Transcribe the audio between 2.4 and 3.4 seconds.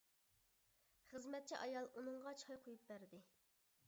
چاي قۇيۇپ بەردى.